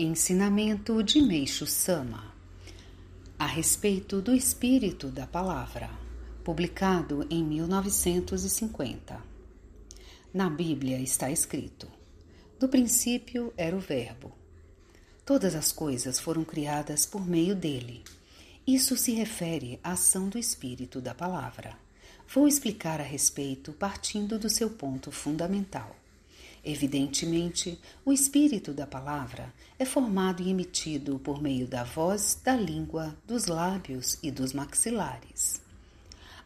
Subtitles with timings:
[0.00, 2.32] Ensinamento de Meixo Sama
[3.36, 5.90] a respeito do espírito da palavra,
[6.44, 9.20] publicado em 1950.
[10.32, 11.88] Na Bíblia está escrito:
[12.60, 14.30] No princípio era o Verbo.
[15.26, 18.04] Todas as coisas foram criadas por meio dele.
[18.64, 21.76] Isso se refere à ação do espírito da palavra.
[22.32, 25.96] Vou explicar a respeito partindo do seu ponto fundamental.
[26.64, 33.16] Evidentemente, o espírito da palavra é formado e emitido por meio da voz, da língua,
[33.26, 35.62] dos lábios e dos maxilares.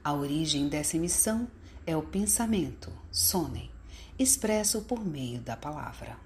[0.04, 1.48] A origem dessa emissão
[1.86, 3.70] é o pensamento, sonem,
[4.18, 6.16] expresso por meio da palavra.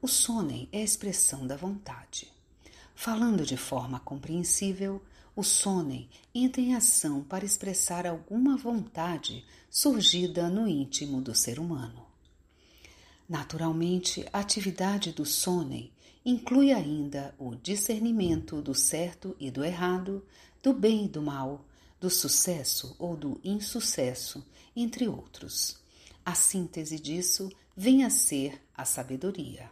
[0.00, 2.30] O sonem é a expressão da vontade.
[2.94, 5.02] Falando de forma compreensível,
[5.34, 12.05] o sonem entra em ação para expressar alguma vontade surgida no íntimo do ser humano.
[13.28, 15.92] Naturalmente, a atividade do sonem
[16.24, 20.24] inclui ainda o discernimento do certo e do errado,
[20.62, 21.64] do bem e do mal,
[22.00, 25.78] do sucesso ou do insucesso, entre outros.
[26.24, 29.70] A síntese disso vem a ser a sabedoria.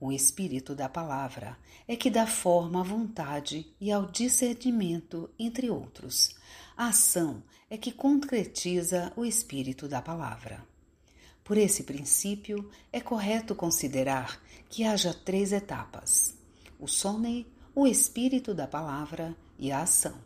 [0.00, 1.56] O espírito da palavra
[1.86, 6.34] é que dá forma à vontade e ao discernimento, entre outros.
[6.76, 10.66] A ação é que concretiza o espírito da palavra.
[11.44, 16.34] Por esse princípio, é correto considerar que haja três etapas:
[16.78, 20.16] o sonei, o espírito da palavra e a ação.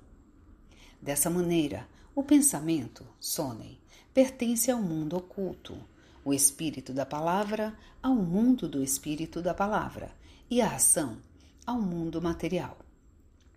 [1.00, 3.78] Dessa maneira, o pensamento, sonei,
[4.12, 5.76] pertence ao mundo oculto,
[6.24, 10.10] o espírito da palavra ao mundo do espírito da palavra
[10.50, 11.18] e a ação
[11.66, 12.78] ao mundo material.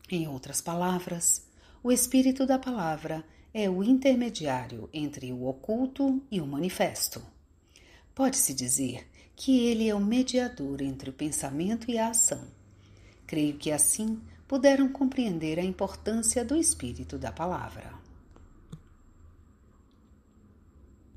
[0.09, 1.45] Em outras palavras,
[1.83, 3.23] o espírito da palavra
[3.53, 7.21] é o intermediário entre o oculto e o manifesto.
[8.19, 12.45] Pode-se dizer que ele é o mediador entre o pensamento e a ação.
[13.25, 17.93] Creio que assim puderam compreender a importância do espírito da palavra.